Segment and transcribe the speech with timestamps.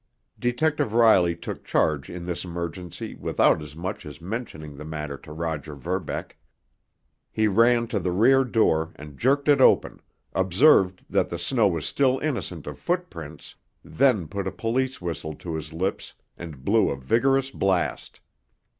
[0.39, 5.31] Detective Riley took charge in this emergency without as much as mentioning the matter to
[5.31, 6.39] Roger Verbeck.
[7.31, 10.01] He ran to the rear door and jerked it open,
[10.33, 13.53] observed that the snow was still innocent of footprints,
[13.83, 18.21] then put a police whistle to his lips and blew a vigorous blast.